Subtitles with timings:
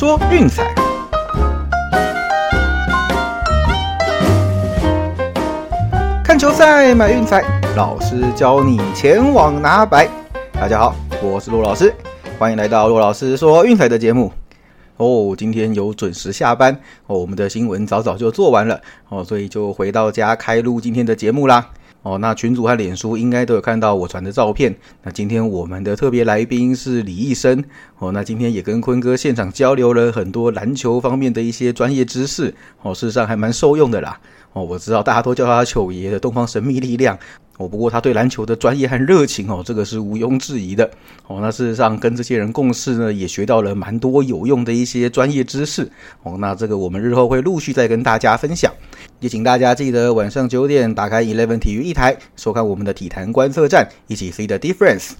[0.00, 0.64] 说运彩，
[6.24, 7.44] 看球赛买运彩，
[7.76, 10.08] 老师教你前往拿白。
[10.54, 11.94] 大家好，我是陆老师，
[12.38, 14.32] 欢迎来到陆老师说运彩的节目。
[14.96, 16.74] 哦，今天有准时下班
[17.06, 18.80] 哦，我们的新闻早早就做完了
[19.10, 21.68] 哦，所以就回到家开录今天的节目啦。
[22.02, 24.74] 哦，那群主和脸书应该都有看到我传的照片。
[25.02, 27.62] 那今天我们的特别来宾是李医生。
[27.98, 32.54] 哦，那今天也跟坤哥现场交流了很多篮球方面的一些专业知识。
[32.80, 34.18] 哦，事实上还蛮受用的啦。
[34.54, 37.18] 哦，我知道大家都叫他球爷的东方神秘力量。
[37.58, 40.90] 哦，不过他对篮球的专业和热情哦，这个是毋庸置疑的。
[41.26, 45.86] 哦，那事实上跟这些人共事呢，也学到了蛮多有用的一些专业知识。
[46.22, 48.72] 哦，那这个我们日后会陆续再跟大家分享。
[49.20, 55.12] 也请大家记得晚上九点打开 Eleven 体育一台，收看我们的体坛观测站，一起 see the difference。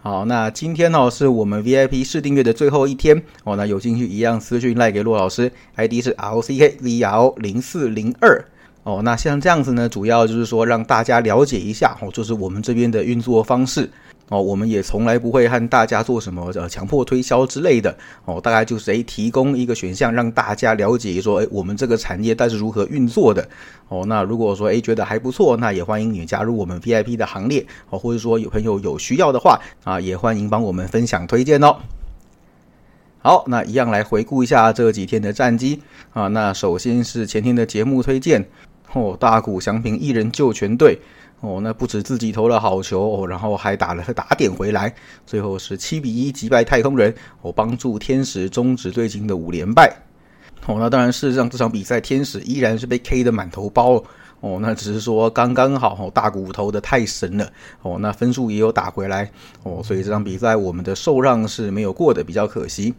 [0.00, 8.42] 好，那今天呢是我们 VIP 试订阅的最后一天哦，那有兴趣一样私讯赖给骆老师，ID 是 lck vl 零四零二。
[8.84, 13.90] 哦，那像这样子呢，主要就是说让大家了解一下哦，就是我们这边的运作方式。
[14.30, 23.46] 哦，我们也从来不会和大家做什么呃强迫推销之类的哦，大概就是诶提供一个选项让大家了解说诶我们这个产业它是如何运作的
[23.88, 24.02] 哦。
[24.06, 31.76] 那如果说诶觉得还不错，那也欢迎你加入我们 VIP 的行列哦，或者说有朋友有需要的话啊，也欢迎帮我们分享推荐哦。
[33.18, 35.82] 好，那一样来回顾一下这几天的战绩
[36.14, 36.28] 啊。
[36.28, 38.42] 那首先是前天的节目推荐
[38.94, 40.98] 哦，大谷翔平一人救全队。
[41.40, 44.94] 哦，那不止自己投了好球哦，然后还打了打点回来，
[45.26, 49.94] 最后是七比一击败太空人，哦，帮助天使终止最近的五连败。
[50.64, 54.02] 哦，那当然事实上这场比赛天使依然是被 K 的满头包
[54.40, 57.46] 哦，那只是说刚刚好哦，大骨头的太神了
[57.82, 59.30] 哦，那分数也有打回来
[59.64, 62.94] 哦，所以这场比赛我们的受让是没有过的，比较可惜。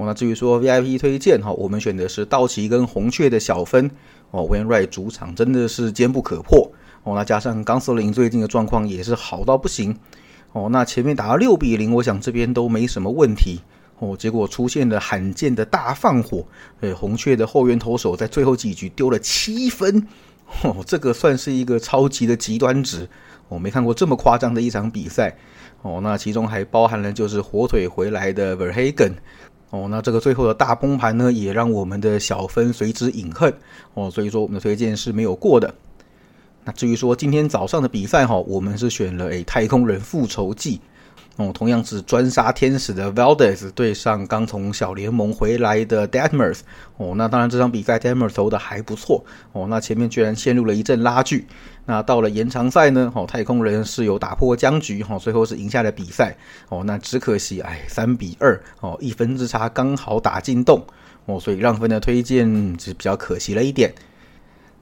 [0.00, 3.90] 哦，那至于说 VIP 推荐哈，我们选的是道奇跟红雀的小分
[4.30, 6.72] 哦，Win Right 主场真的是坚不可破。
[7.02, 9.94] 哦，那加上钢索林最近的状况也是好到不行。
[10.52, 13.60] 哦，那前面打到六比零，我想这边都没什么问题。
[13.98, 16.42] 哦，结果出现了罕见的大放火。
[16.80, 20.06] 呃，红雀的后援投手在最后几局丢了七分。
[20.62, 23.06] 哦，这个算是一个超级的极端值。
[23.48, 25.36] 我没看过这么夸张的一场比赛。
[25.82, 29.12] 哦，那其中还包含了就是火腿回来的 Verhagen。
[29.70, 33.52] 哦，那这个最后的大崩盘呢，也让我们的小分随之饮恨。
[33.94, 35.72] 哦，所以说我们的推荐是没有过的。
[36.64, 40.80] 那至于说今天早上的比赛哈，我们是选了诶太空人复仇记
[41.36, 46.58] 哦，同样是专杀天使的 Valdez 对上刚从小联盟回来的 Detmers
[46.98, 49.24] 哦，那当然这场比赛 Detmers 投的还不错。
[49.52, 51.46] 哦，那前面居然陷入了一阵拉锯，
[51.86, 56.36] 那到了延长赛呢，哦太空人是有打破僵局哈，最后是赢下了比赛。
[56.68, 60.84] 哦，那只可惜哎三比二哦一分之差刚好打进洞。
[61.24, 62.46] 哦，所以让分的推荐
[62.78, 63.94] 是比较可惜了一点。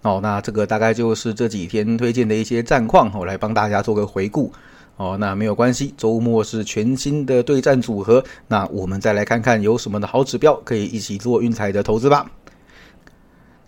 [0.02, 4.52] 哦，那这个大概就是这几天推荐的一些战况，我来帮大家做个回顾。
[4.98, 12.28] 哦，那没有关系，周末是全新的对战组合，那我们再来看看有什么的好指标可以一起做运彩的投资吧。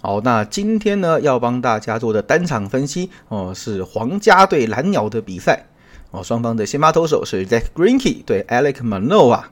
[0.03, 5.67] 好，那今天呢要帮大家做的单场分析哦，是皇家对蓝鸟的比赛
[6.11, 9.45] 哦，双方的先发投手是 Zach Greinke 对 Alec Manoa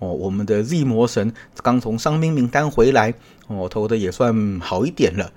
[0.00, 3.14] 哦，我们的 Z 魔神刚从伤兵名单回来
[3.46, 5.30] 哦，投的也算好一点了。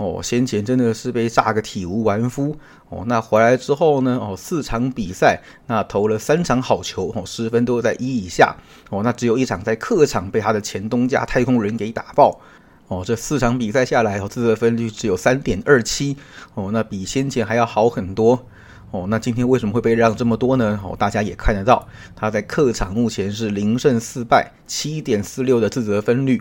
[0.00, 2.56] 哦，先前真的是被炸个体无完肤
[2.88, 3.04] 哦。
[3.06, 4.18] 那回来之后呢？
[4.18, 8.56] 哦，四场比赛，那投了三场好球哦，失分都在一以下
[8.88, 9.02] 哦。
[9.04, 12.40] 那只有一场在客场被他的前东家太空人给打爆
[12.88, 13.02] 哦。
[13.04, 16.16] 这四场比赛下来哦，自责分率只有三点二七
[16.54, 18.46] 哦，那比先前还要好很多
[18.92, 19.04] 哦。
[19.10, 20.80] 那今天为什么会被让这么多呢？
[20.82, 26.40] 哦，大家也看得到，他在客场目前是零胜四败，七点四六的自责分率。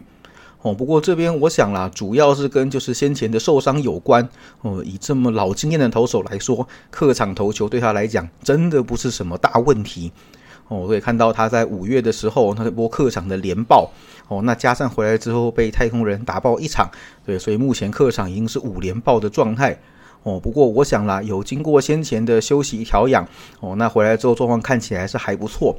[0.62, 4.28] 哦，不过这边我想啦，主要是跟就是先前的受伤有关。
[4.62, 10.12] 哦，以这么老经验的投手来说，客场投球对他来讲真的不是什么大问题。
[10.68, 13.90] 哦，我也看到他在五月的时候，那波客场的连爆。
[14.28, 16.92] 哦，那加上回来之后被太空人打爆一场，
[17.26, 19.80] 对，所以目前客场已经是五连爆的状态。
[20.24, 23.26] 哦，不过我想啦，有经过先前的休息调养，
[23.62, 25.76] 哦，那回来之后状况看起来是还不错。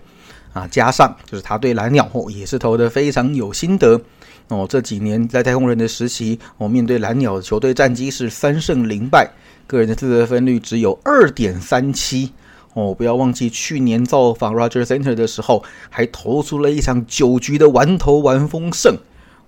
[0.52, 4.00] 啊，加上就是他对蓝鸟哦也是投的非常有心得。
[4.48, 9.30] 哦，这几年在太空人的时期，哦，面对蓝鸟的球队战绩是三胜零败，
[9.68, 12.32] 个人的自责分率只有二点三七。
[12.74, 18.96] 哦，不要忘记去年造访 Roger Center 的时候，还投出了一场九局的完投完封胜。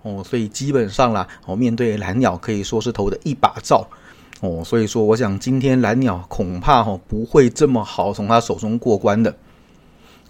[0.03, 3.85] 哦，所以基本上啦，哦，面对蓝鸟可以说是投的一把照。
[4.41, 9.35] 哦，所以说我想今天蓝鸟恐怕哈不会这么好从他手中过关的。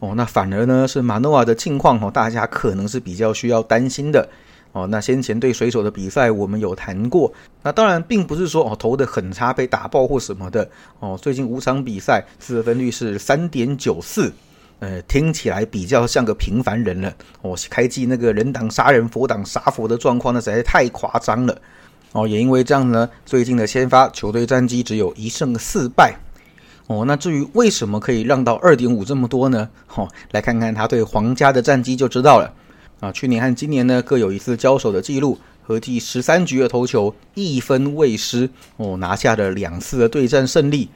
[0.02, 4.28] 哦，那反而呢是马诺瓦的近况哦，大家可能是比较需要担心的
[4.72, 4.84] 哦。
[4.88, 7.32] 那先前对水手的比赛我们有谈过，
[7.62, 10.68] 那当然并不是说哦投的很差被打爆或什么的
[10.98, 11.16] 哦。
[11.22, 14.32] 最近五场比赛四分率是三点九四，
[14.80, 17.56] 呃，听起来比较像个平凡人了哦。
[17.70, 21.56] 开季那个人挡杀人佛挡杀佛的状况，那实在太夸张了
[22.10, 22.26] 哦。
[22.26, 26.12] 也因为这样呢，最近的先发球队战绩只有一胜四败。
[26.92, 29.66] 哦，那至于为什么可以让到二点五这么多呢？
[29.94, 32.52] 哦，来看看他对皇家的战绩就知道了。
[33.00, 40.86] 啊，去年和今年呢各有一次交手的记录，合计十三局的投球一分未失，哦，拿下了两次的对战胜利。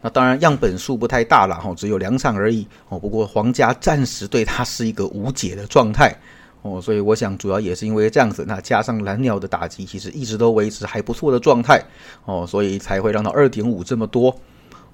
[0.00, 2.64] 那当然样本数不太大了，哈，只有两场而已。
[2.88, 6.14] 哦，不过皇家暂时对他是一个无解的状态。
[6.62, 11.82] 哦，所以我想主要也是因为这样子，那加上蓝鸟的打击其实一直都维持还不错的状态。
[12.24, 14.34] 哦，所以才会让到二点五这么多。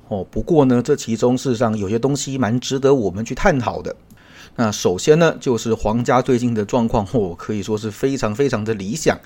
[0.08, 3.94] 哦，不过呢，这其中事实上有些东西蛮值得我们去探讨的。
[4.54, 9.18] 那首先呢，就是皇家最近的状况，哦，可以说是非常非常的理想。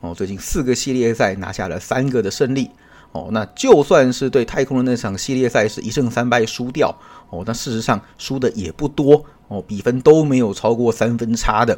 [0.00, 2.70] 哦，最近四个系列赛拿下了三个的胜利。
[3.10, 6.94] 哦，那就算是对太空人那场系列赛是一胜三败输掉，
[7.30, 9.24] 哦，那事实上输的也不多。
[9.48, 11.76] 哦，比分都没有超过三分差的。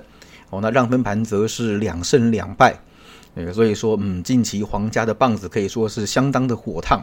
[0.51, 2.79] 哦，那让分盘则是两胜两败。
[3.37, 7.01] 呃，所以说，嗯，近期皇家的棒子可以说是相当的火烫。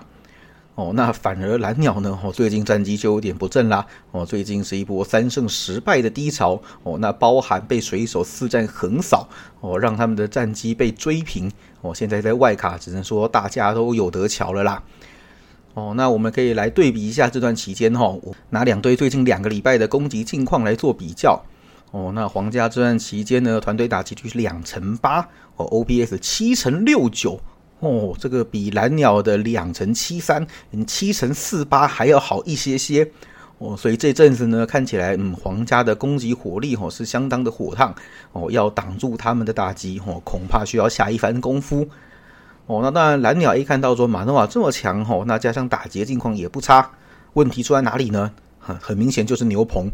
[0.78, 2.20] 哦，那反而蓝鸟呢？
[2.24, 3.84] 哦，最近战绩就有点不振啦。
[4.12, 6.62] 哦，最近是一波三胜十败的低潮。
[6.84, 9.28] 哦，那包含被水手四战横扫，
[9.60, 11.52] 哦，让他们的战绩被追平。
[11.82, 14.84] 哦，现在在外卡只能说大家都有得瞧了啦。
[15.74, 18.16] 哦，那我们可以来对比一下这段期间哈，
[18.52, 21.44] 拿两队最近两个礼拜的攻击近况来做比较。
[21.90, 27.42] 哦，那皇家这段期间呢，团队打击率是两成八，哦，OPS 七成六九。
[27.80, 33.10] 哦，这个比蓝鸟的两乘七三嗯、七乘四八还要好一些些
[33.60, 37.94] 哦，所以这阵子呢，看起来嗯，皇家的攻击火力哦是相当的火烫
[38.32, 41.88] 哦，要挡住他们的打击哦，恐怕需要下一番功夫
[42.66, 42.82] 哦。
[42.84, 46.92] 那当然，蓝鸟一看到说马诺瓦这么强哦，那加上打劫境况也不差，
[47.34, 48.32] 问题出在哪里呢？
[48.60, 49.90] 很很明显就是牛棚。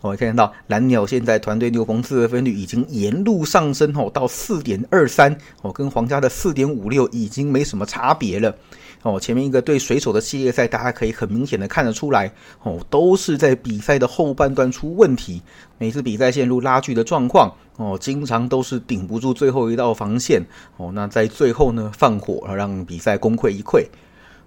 [0.00, 8.54] 我们看到蓝鸟现在团队牛棚自得分率已经沿路上升哦，到四点二三哦，跟皇家的四点五六已经没什么差别了
[9.02, 9.18] 哦。
[9.18, 12.30] 前面一个对水手的系列赛，大家可以很明显的看得出来
[12.62, 15.42] 哦，都是在比赛的后半段出问题，
[15.78, 20.42] 每次比赛陷入拉锯的状况哦，经常都是顶不住最后一道防线
[20.76, 23.84] 哦，那在最后呢放火，让比赛功亏一篑。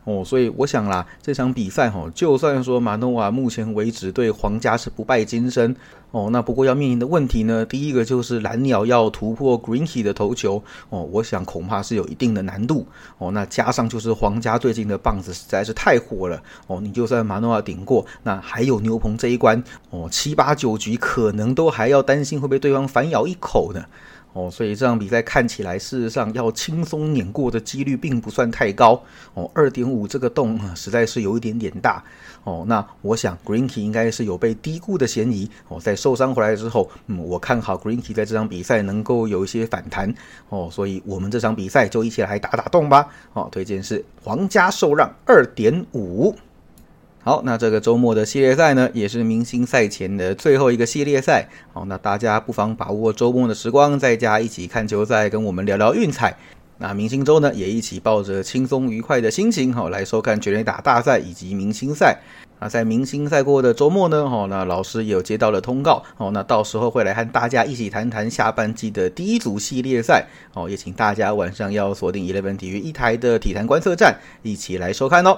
[0.10, 5.76] 哦，所以我想啦，这场比赛哈，就算说马诺瓦目前为止对皇家是不败金身
[6.10, 12.88] 哦，那不过要面临的问题呢，第一个就是蓝鸟要突破 Greenkey 的头球哦，我想恐怕是有一定的难度
[13.20, 13.30] 哦。
[13.30, 23.86] 那加上就是皇家最近的棒子实在是太火了哦，你就算马诺瓦顶过，那还有牛棚这一关哦，七八九局可能都还要担心会被对方反咬一口呢。
[24.34, 29.02] 哦，所以这场比赛看起来，事实上要轻松碾过的几率并不算太高。
[29.34, 32.04] 哦，二点五这个洞啊实在是有一点点大。
[32.44, 35.50] 哦，那我想 Greenkey 应该是有被低估的嫌疑。
[35.68, 40.14] 哦，在受伤回来之后，嗯，我看好 Greenkey 在这场比赛能够有一些反弹。
[40.50, 43.08] 哦，所以我们这场比赛就一起来打打洞吧。
[43.34, 46.36] 哦，推荐是皇家受让二点五。
[47.30, 51.48] 好，那这个周末的系列赛呢，也是明星赛前的最后一个系列赛。
[51.72, 56.36] 好，那大家不妨把握周末的时光，在家一起看球赛，跟我们聊聊运彩。
[56.80, 62.18] 那明星周呢，也一起抱着轻松愉快的心情，好来收看全垒打大赛以及明星赛。
[62.60, 70.26] 那在明星赛过的周末呢，哈，那老师也有接到了通告，哦，那到时候会来和大家一起谈谈下半季的第一组系列赛。
[70.56, 75.38] 哦，也请大家晚上要锁定 Eleven 体育一台的体坛观测站，一起来收看哦。